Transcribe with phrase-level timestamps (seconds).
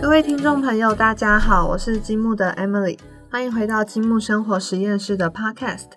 [0.00, 2.98] 各位听众朋友，大家好，我是积木的 Emily，
[3.30, 5.90] 欢迎回到积木生活实验室的 Podcast。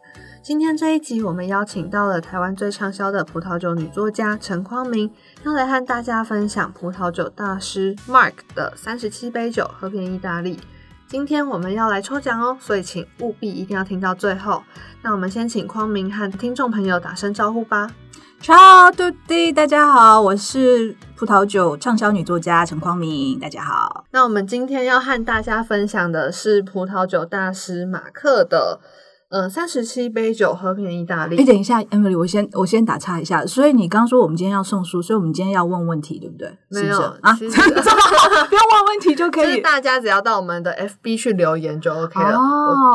[0.51, 5.09] 今天这一集，我们邀请到了台湾最畅销的葡萄酒女作家陈匡明，
[5.45, 10.59] 要来和大家分享葡萄酒大师 Mark 的三十七杯酒喝遍意大利。
[11.07, 14.61] 今天我们要来抽奖哦，所以请务必一定要听到最后。
[15.01, 17.89] 那我们先请匡明和听众朋友打声招呼吧。
[18.41, 24.03] Ciao tutti，大家好，我是葡萄酒畅销女作家陈匡明，大家好。
[24.11, 28.81] 那我们今天要和大家分享的是葡萄酒大师马克的，
[29.31, 31.37] 呃，三十七杯酒和平意大利。
[31.37, 33.45] 你，等一下，Emily，我先我先打岔一下。
[33.45, 36.53] 所以你刚说我们今天要送书，所以我们今天要问问题，对不对？
[36.69, 39.61] 没有啊， 其 不用问问题就可就是以。
[39.61, 42.37] 大家只要到我们的 FB 去留言就 OK 了。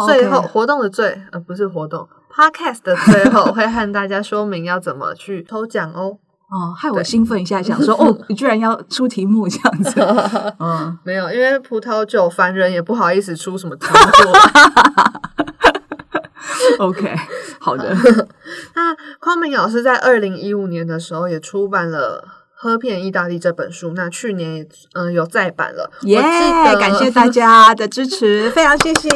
[0.07, 6.19] 最后活动的最呃不是活动，Podcast 的最后 会和大家说明要怎么去抽奖哦。
[6.51, 10.55] 哦，害我兴奋一下，想说哦，你居然要出题目这样子。
[10.59, 15.46] 嗯，没有，因为葡萄酒凡人也不好意思出什么题目。
[16.79, 17.15] OK，
[17.61, 17.95] 好的。
[18.75, 22.25] 那匡明老师在二零一五年的时候也出版了
[22.59, 25.91] 《喝遍意大利》这本书，那去年也嗯、有再版了。
[26.03, 26.23] 耶
[26.81, 29.11] 感谢大家的支持，非常谢谢。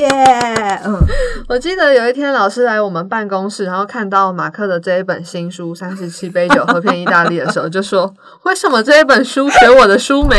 [0.85, 0.99] 嗯，
[1.49, 8.15] 我记得有一天老师来我们办公室，然后看到马克的这一本新书《三十七杯酒喝遍意大利》的时候，就说
[8.45, 10.37] ：“为什么这一本书选我的书名？”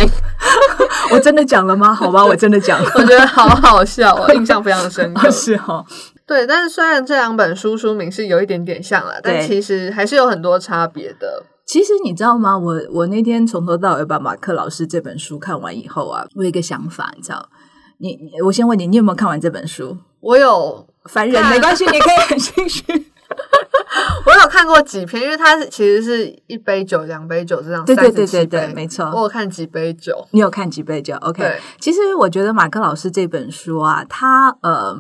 [1.12, 1.94] 我真的讲了吗？
[1.94, 2.90] 好吧，我真的讲了。
[2.96, 5.30] 我觉得好好笑哦，印象非常深刻。
[5.30, 5.84] 是哦，
[6.32, 11.44] 对，但是虽然这两本书书名是有一点点像了，但其实还是有很多差别的。
[11.66, 12.58] 其实你知道吗？
[12.58, 17.50] 我我那天从头到尾把马克老师这本书看完以后啊，我有一个想法，你知道？
[17.98, 19.98] 你你我先问你，你有没有看完这本书？
[20.22, 22.84] 我有凡人看没关系，你可以很兴趣。
[24.26, 34.98] 我有看过几篇，因为它是其实是一杯酒、两杯酒这样，对对对37对对没错我有看几杯酒，你有看几杯酒？OK，其实我觉得马克老师这本书啊，他呃，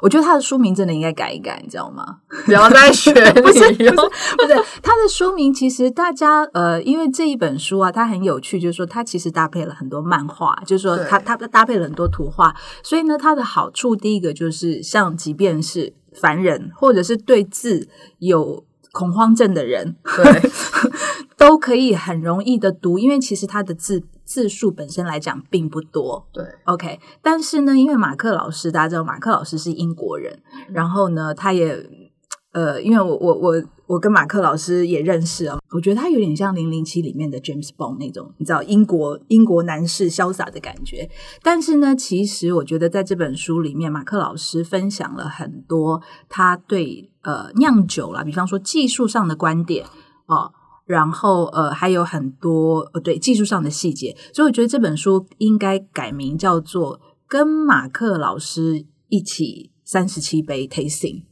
[0.00, 2.18] 我觉得他的书名真的应该改一改，你知道吗？
[2.46, 3.12] 不要再学
[3.42, 3.60] 不是。
[3.72, 20.50] 不是，他的书名其实大家呃，因为这一本书啊，它很有趣，就是说它其实搭配了很多漫画，就是说对它它搭配了很多图画，所以呢，它的好处第一个就是像即便是凡人或者是对字有恐慌症的人，对，
[21.46, 26.26] 都可以很容易的读，因为其实它的字字数本身来讲并不多。
[26.32, 31.86] 对 OK，但是呢，因为马克老师大家知道，马克老师是英国人，然后呢，他也
[32.52, 41.10] 呃，因为我我我我跟马克老师也认识啊，我觉得他有点像《零零七》里面的 James Bond 那种，你知道英国英国男士潇洒的感觉。
[41.42, 46.00] 但是呢，其实我觉得在这本书里面，马克老师分享了很多
[46.30, 49.84] 他对呃酿酒啦，比方说技术上的观点
[50.24, 50.52] 哦。
[50.84, 61.22] 然后呃，还有很多呃，对技术上的细节，所以我觉得这本书应该改名叫做《跟马克老师一起三十七杯 tasting》。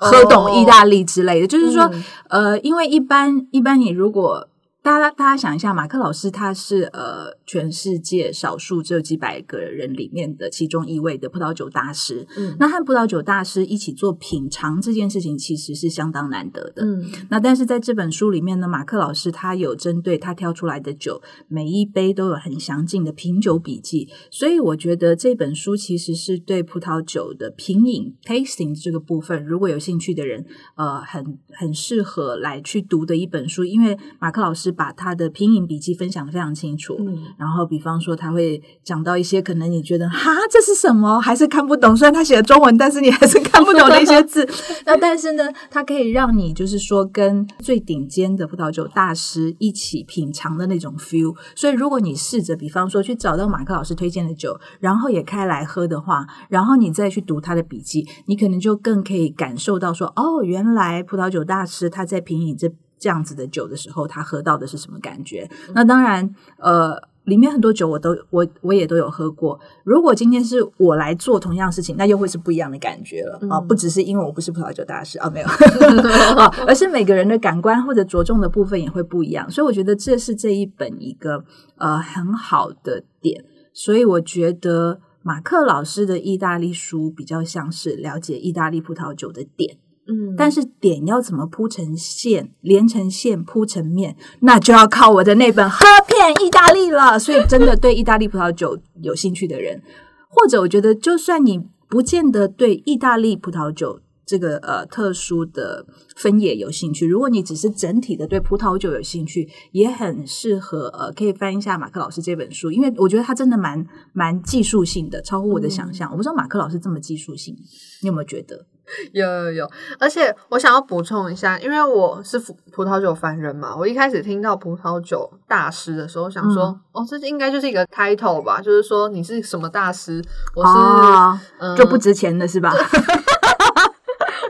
[0.00, 2.04] 喝懂意大利之类的，就是说，嗯。
[2.28, 4.48] 呃，因为一般一般你如果
[4.80, 12.56] 大家大家想一下，马克老师他是呃全世界少数只有几百个人里面的其中一位的葡萄酒大师，嗯。
[12.58, 16.84] 那和葡萄酒大师一起做品尝这件事情，其实是相当难得的。
[16.84, 17.04] 嗯。
[17.28, 30.46] 那但是在这本书里面呢，马克老师他有针对他挑出来的酒，每一杯都有很详尽的品酒笔记，所以我觉得这本书其实是对葡萄酒的品饮 tasting 这个部分，如果有兴趣的人，
[30.76, 36.96] 呃，很很适合来去读的一本书，因为马克老师把他的品饮笔记分享的非常清楚。
[36.98, 41.96] 嗯，然后，比方说，他会讲到一些可能你觉得哈这是什么，还是看不懂。
[41.96, 44.48] 虽然他写的中文，但是你还是看不懂的一些字。
[44.86, 51.34] 那但是呢，它可以让你就是说跟最顶尖的葡萄酒大师一起品尝的那种 feel。
[51.54, 62.72] 所以，如果你试着比方说去找到马克老师推荐的酒，然后也开来喝的话，然后你再去读他的笔记，你可能就更可以感受到说，哦，原来葡萄酒大师他在品饮这。
[62.98, 65.48] 这样子的酒的时候，他喝到的是什么感觉？
[65.74, 69.60] 那当然，呃，里面很多酒我都我我也都有喝过。
[69.84, 79.50] 如果今天是我来做同样事情，那又会是不一样的感觉了啊、不只是因为我不是葡萄酒大师啊，没有啊， 而是每个人的感官或者着重的部分也会不一样。
[79.50, 81.44] 所以我觉得这是这一本一个
[81.76, 83.44] 呃很好的点。
[83.74, 89.76] 所以我觉得马克老师的意大利书比较像是了解意大利葡萄酒的点。
[90.10, 97.18] 嗯，但是点要怎么铺成线，连成线铺成面，那就要靠我的那本《喝遍意大利》了。
[97.18, 99.82] 所以，真的对意大利葡萄酒有兴趣的人，
[100.30, 101.60] 或者我觉得，就算你
[101.90, 105.84] 不见得对意大利葡萄酒这个呃特殊的
[106.16, 116.10] 分野有兴趣，如果你只是整体的对葡萄酒有兴趣，也很适合呃可以翻一下马克老师这本书，因为我觉得他真的蛮蛮技术性的，超乎我的想象。
[116.10, 117.54] 我不知道马克老师这么技术性，
[118.02, 118.66] 你有没有觉得？
[119.12, 130.22] 有有有，而且我想要补充一下，因为我是葡葡萄酒凡人嘛，我一开始听到葡萄酒大师的时候，想说，哦，这应该就是一个 title 吧，就是说你是什么大师，
[130.54, 132.72] 我是、哦嗯就不值钱的是吧？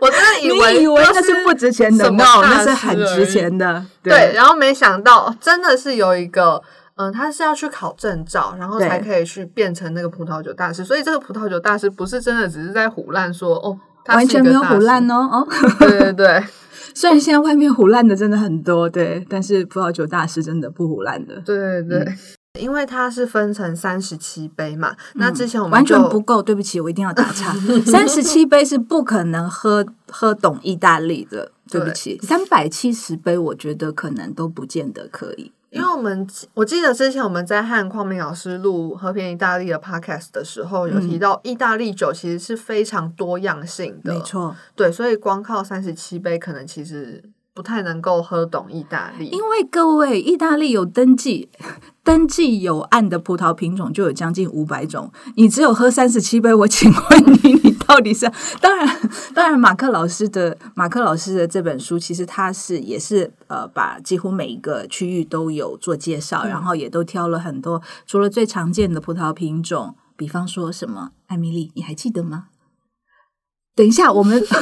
[0.00, 3.84] 我真的以为 以为那是不值钱的？No，那是很值钱的。
[4.02, 6.62] 对，然后没想到真的是有一个，
[6.94, 10.84] 嗯，他是要去考证照，然后才可以去变成那个葡萄酒大师。
[10.84, 13.76] 所以这个葡萄酒大师不是真的只是在胡乱说哦，
[14.16, 15.10] 完全没有一个大师胡乱。
[15.10, 15.48] 哦 哦。
[15.78, 16.44] 对对对，
[16.94, 21.40] 虽然现在外面胡烂的真的很多，对，但是葡萄酒大师真的不胡烂的。
[21.44, 22.14] 对对对。
[22.58, 27.52] 因为它是分成三十七杯嘛，那之前我们完全不够，对不起，我一定要打岔。
[27.86, 32.18] 三十七杯是不可能喝喝懂意大利的，对不起。
[32.20, 35.52] 三百七十杯，我觉得可能都不见得可以。
[35.70, 47.22] 因为我们我记得之前我们在和匡明老师录《和平意大利》的 podcast 的时候，有提到意大利酒其实是非常多样性的，没错，对，所以光靠三十七杯可能其实
[47.58, 49.26] 不太能够喝懂意大利。
[49.30, 51.48] 因为各位，意大利有登记
[52.04, 58.30] 登记有案的葡萄品种就有将近五百种，你只有喝三十七杯，我请问你， 你到底是？
[58.60, 72.44] 当然，当然，马克老师的马克老师的这本书，其实他是也是呃，把几乎每一个区域都有做介绍，然后也都挑了很多除了最常见的葡萄品种，比方说什么，艾米丽，你还记得吗？
[73.74, 74.58] 等一下，我们好，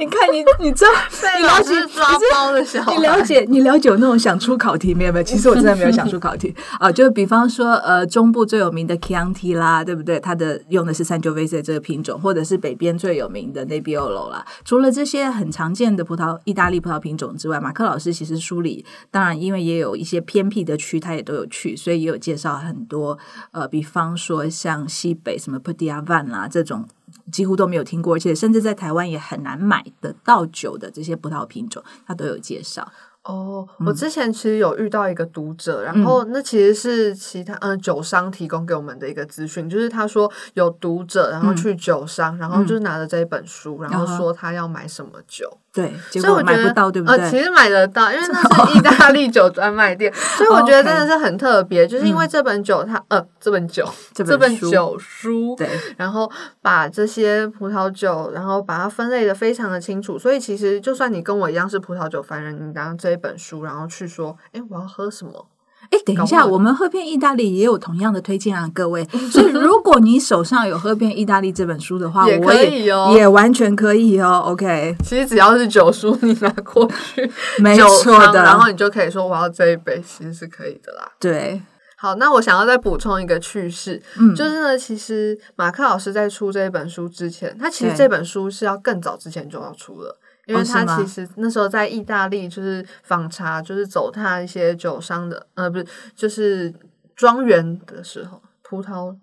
[0.00, 5.12] 你看你，你知道， 被你了解老师抓包的时候，你了解，你了解有那种想出考题没有？
[5.12, 6.90] 没有，其实我真的没有想出考题啊。
[6.90, 10.18] 就比方说，呃，中部最有名的 Chianti 啦，对不对？
[10.18, 14.42] 它的用的是 Sangiovese 这个品种，或者是北边最有名的 Nebbiolo 啦。
[14.64, 23.18] 除了这些很常见的葡萄意大利葡萄品种之外，马克老师其实书里，当然因为也有一些偏僻的区，他也都有去，所以也有介绍很多。
[23.50, 26.88] 呃，比方说像西北什么 p e d i a v a n 啦这种。
[27.32, 32.90] 几乎都没有听过，而且甚至在台湾也很难买得到酒的这些葡萄品种，他都有介绍。
[33.22, 33.86] 哦，嗯。
[33.86, 56.30] 我之前其实有遇到一个读者，然后那其实是其他嗯、呃酒商提供给我们的一个资讯，就是他说有读者然后去酒商，然后就是拿着这一本书，然后说他要买什么酒，对，结所以我觉得果买不到，对不呃，其实买得到，因为那是意大利酒专卖店，所以我觉得真的是很特别，就是因为这本酒它呃这本酒这这本酒书对，然后
[56.60, 65.46] 把这些葡萄酒，然后把它分类的非常的清楚，所以其实就算你跟我一样是葡萄酒凡人，你拿这一本书，然后去说，哎，我要喝什么？
[65.90, 69.04] 哎，等一下，我们喝遍意大利也有同样的推荐啊，各位。
[69.32, 74.42] 所以 如果你手上有喝遍意大利这本书的话，也我可以哦也完全可以哦。
[74.46, 77.28] OK，其实只要是酒书，你拿过去
[77.58, 81.10] 没错的然后你就可以说我要这一杯，其实是可以的啦。
[81.18, 81.60] 对，
[81.96, 90.16] 好，那我想要再补充一个趣事，嗯就是呢，其实马克老师在出这一本书之前，他其实这本书是要更早之前就要出了。
[90.50, 95.86] 因为他其实那时候在意大利就是访查，就是走他一些酒商的，呃，不是，
[96.16, 96.74] 就是
[97.14, 99.16] 庄园的时候，葡萄，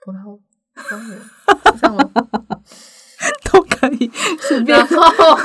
[0.00, 0.38] 葡萄
[0.88, 2.10] 庄园是这样吗？
[3.52, 4.10] 都可以
[4.40, 5.36] 随便 然后，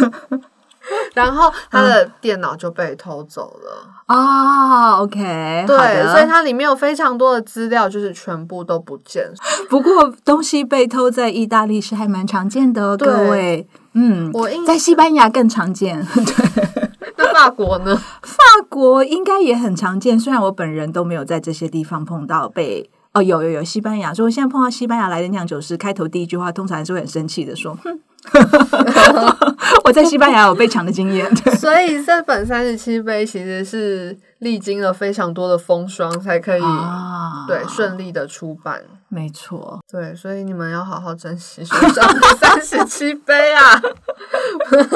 [1.16, 3.90] 然后他的电脑就被偷走了。
[4.06, 5.00] 啊。
[5.00, 9.32] OK，好对，所以它里面有非常多的资料，就是全部都不见。
[9.70, 13.68] 不过东西被偷在意大利是还蛮常见的哦，各位。
[13.94, 17.96] 嗯，我印在西班牙更常见， 对，那法国呢？
[18.22, 20.20] 法国应该也很常见。
[20.20, 27.98] 虽然我本人都没有在这些地方碰到被哦，有有有西班牙，所以我现在碰到西班牙来的酿酒师，开头第一句话通常还是会很生气的说：“哼，
[29.86, 38.82] 我在西班牙有被抢的经验。”所以这本三十七杯其实是历经了非常多的风霜才可以、啊对顺利的出版。
[39.08, 43.80] 没错，对，所以你们要好好珍惜手上的三十七杯啊！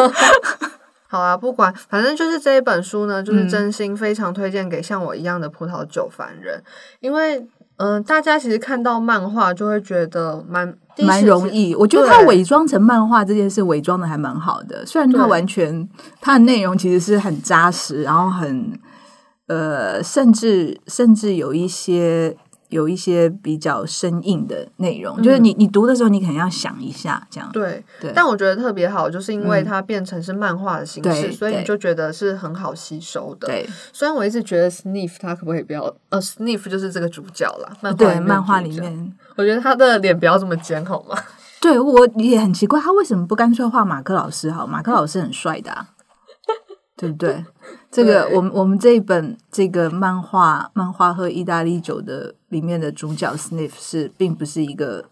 [1.07, 6.61] 好啊，不管，反正就是这一本书呢，就是嗯真心非常推荐给像我一样的葡萄酒凡人，
[6.99, 7.47] 因为
[7.79, 11.73] 嗯、呃大家其实看到漫画就会觉得蛮蛮容易。
[11.73, 15.87] 我觉得他伪装成漫画这件事伪装的还蛮好的，虽然他完全
[16.21, 18.77] 他的内容其实是很扎实，然后很
[19.47, 22.37] 呃，甚至甚至有一些
[22.69, 27.49] 有一些比较生硬的内容，嗯就是你你读的时候，你可能要想一下这样。
[27.51, 33.47] 对，对，但我觉得特别好，就是因为嗯它变成是漫画的形对式，所以你就觉得是很好吸收的。
[33.47, 41.17] 对虽然我一直觉得 Sniff 他可不可以不要呃 Sniff 就是这个主角啦，漫画对，漫画，里面，我觉得他的脸不要这么尖好吗？
[41.61, 44.65] 对我也很奇怪，他为什么不干脆画马克老师好？
[44.65, 45.87] 马克老师很帅的、啊，
[46.99, 47.45] 对不对？
[47.89, 55.05] 这个我们我们这一本这个漫画漫画和意大利酒的里面的主角 Sniff 是并不是一个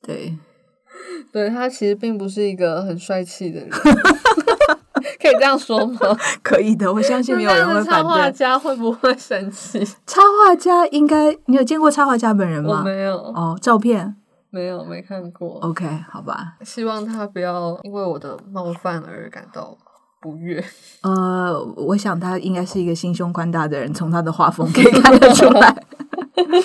[0.00, 0.38] 对
[1.30, 3.68] 对他其实并不是一个很帅气的人，
[5.20, 5.98] 可以这样说吗？
[6.42, 8.30] 可以的，我相信没有人会反对插画。
[8.30, 9.84] 家会不会生气？
[10.06, 12.78] 插画家应该你有见过插画家本人吗？
[12.80, 14.16] 我没有，哦，照片
[14.50, 15.58] 没有，没看过。
[15.60, 16.56] OK 好吧。
[16.64, 19.76] 希望他不要因为我的冒犯而感到
[20.20, 20.64] 不悦。
[21.02, 25.84] 呃，我想他应该是一个心胸宽大的人，从他的画风可以看得出来。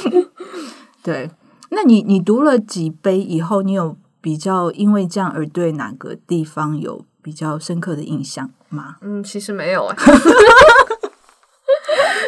[1.04, 1.30] 对，
[1.70, 8.98] 那你你读了几杯以后，你有比较因为这样而对哪个地方有比较深刻的印象吗？
[9.02, 9.96] 嗯，其实没有哎、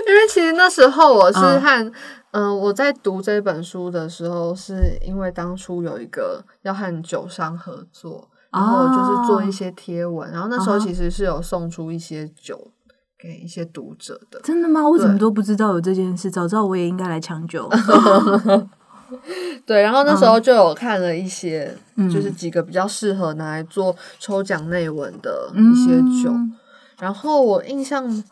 [0.07, 1.91] 因为其实那时候我是嗯和
[2.31, 12.71] 嗯、我在读这本书的时候，是因为当初有一个要和酒商合作，然后就是做一些贴文，然后那时候啊其实是有送出一些酒
[13.19, 14.39] 给一些读者的。
[14.41, 14.87] 真的吗？
[14.87, 17.69] 我怎么都不知道有这件事，早知道我也应该来抢酒。
[19.65, 26.31] 对，然后那时候就有看了一些，嗯就是几个比较适合拿来做抽奖内文的一些酒。
[26.31, 26.53] 嗯
[26.97, 28.23] 然后我印象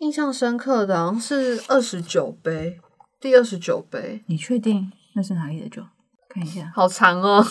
[0.00, 2.78] 印象深刻的好像是二十九杯，
[3.18, 5.82] 第二十九杯，你确定那是哪里的酒？
[6.28, 7.42] 看一下好长哦。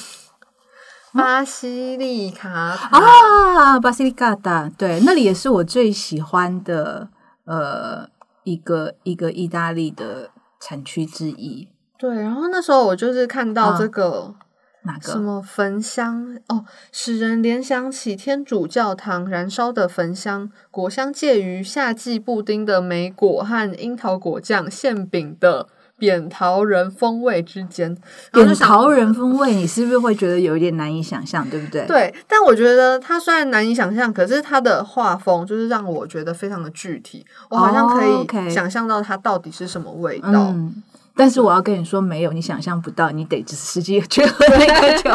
[1.13, 7.09] 巴西利卡塔，啊，巴西利卡达，对，那里也是我最喜欢的
[7.45, 8.07] 呃
[8.43, 11.67] 一个一个意大利的产区之一。
[11.97, 14.35] 对，然后那时候我就是看到啊这个、
[14.83, 15.11] 哪个？
[15.11, 25.67] 什么焚香哦，使人联想起天主教堂燃烧的焚香，果香介于夏季布丁的莓果和樱桃果酱馅饼的
[25.99, 27.95] 扁桃仁风味之间。
[28.31, 40.31] 扁桃仁风味，你是不是会觉得有一点难以想象， 对不对？，对，但我觉得它虽然难以想象，可是它的画风就是让我觉得非常的具体，我好像可以想象到它到底是什么味道。
[40.31, 40.81] 嗯。
[41.15, 45.09] 但是我要跟你说，没有，你想象不到，你得实际去喝那个酒，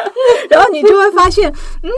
[0.48, 1.90] 然后你就会发现，嗯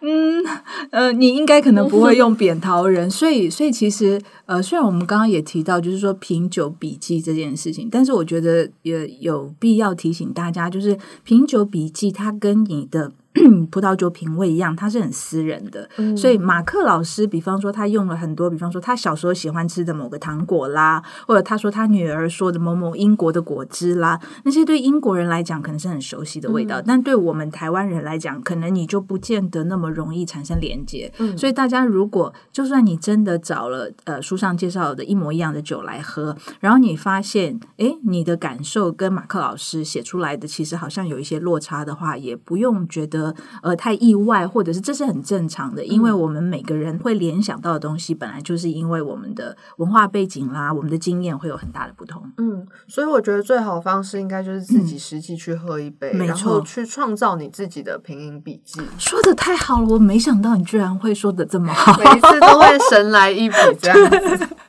[0.00, 0.44] 嗯
[0.90, 13.10] 呃，你应该可能不会用扁桃仁，所以所以其实呃，虽然我们刚刚也提到就是说品酒笔记这件事情，但是我觉得也有必要提醒大家，就是品酒笔记它跟你的
[13.70, 16.16] 葡萄酒品味一样，它是很私人的，嗯。
[16.16, 31.12] 所以马克老师，比方说他用了很多，比方说他小时候喜欢吃的某个糖果啦，或者他说他女儿说的某某英国的果汁啦，那些对英国人来讲可能是很熟悉的味道，但对我们台湾人来讲，可能你就不见得那么容易产生连接。
[31.18, 31.36] 嗯。
[31.36, 43.17] 所以大家如果就算你真的找了呃书上介绍的一模一样的酒来喝，然后你发现诶你的感受跟马克老师写出来的其实好像有一些落差的话，也不用觉得
[43.62, 52.22] 呃太意外，或者是这是很正常的，因为我们每个人会联想到的东西，本来就是因为我们的文化背景啦，我们的经验会有很大的不同。
[52.38, 58.80] 嗯，所以我觉得最好的方式应该就是自己实际去喝一杯，然后错去创造你自己的拼音笔记。
[58.98, 61.98] 说的太好了，我没想到你居然会说的这么好。
[61.98, 64.48] 每一次都会神来一笔这样子。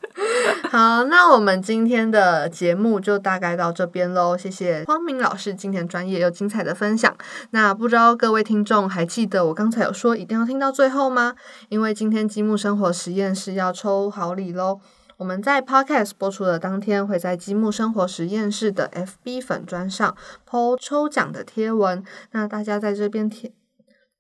[0.72, 7.18] 好，那我们今天的节目就大概到这边喽，谢谢光明老师今天专业又精彩的分享。
[7.50, 11.34] 那不知道各位听众还记得我刚才有说一定要听到最后吗？
[11.70, 14.80] 因为今天积木生活实验室要抽好礼喽。
[15.18, 20.16] 我们在 Podcast 播出的当天，会在积木生活实验室的 FB 粉砖上
[20.48, 22.04] PO 抽奖的贴文。
[22.34, 23.52] 那大家在这边贴，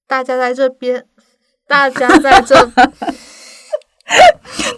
[0.08, 1.06] 大家在这边，
[1.68, 2.56] 大家在这。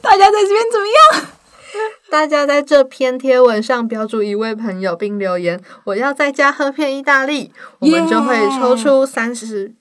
[0.02, 0.86] 大家在这边怎么
[1.16, 1.32] 样？
[2.10, 9.74] 大家在这篇贴文上标注一位朋友，并留言“我要在家喝片意大利”，我们就会抽出三十，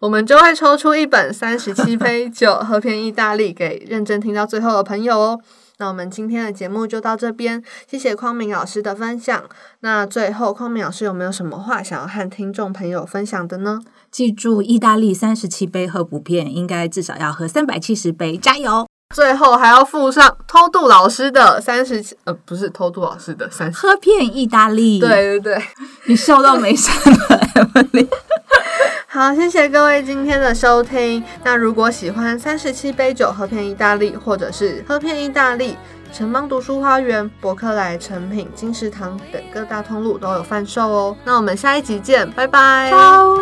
[0.00, 5.40] 我们就会抽出一本三十七杯酒喝片意大利给认真听到最后的朋友哦。
[5.78, 9.44] 那我们今天的节目就到这边，谢谢匡明老师的分享。
[9.80, 13.80] 那最后，匡明老师有没有什么话想要和听众朋友分享的呢？
[14.10, 18.89] 记住，意大利三十七杯喝不遍，应该至少要喝三百七十杯，加油！
[19.14, 25.62] 最后还要附上偷渡老师的三十七，呃，不是偷渡老师的三十，喝遍意大利，对对对。
[26.06, 27.40] 你笑到没声了
[27.74, 28.08] ，Emily。
[29.08, 31.22] 好，谢谢各位今天的收听。
[31.42, 35.76] 那如果喜欢三十七杯酒喝遍意大利，或者是喝遍意大利，
[36.12, 41.16] 城邦读书花园、博客来、成品、金石堂等各大通路都有贩售哦。
[41.24, 42.92] 那我们下一集见，拜拜。
[42.92, 43.36] 好。